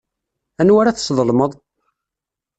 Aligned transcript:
Anwa 0.61 0.77
ara 0.81 0.91
tesḍelmeḍ? 0.97 1.51